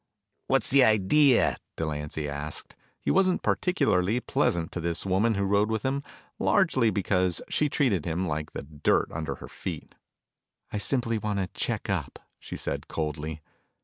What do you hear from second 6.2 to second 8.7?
largely because she treated him like the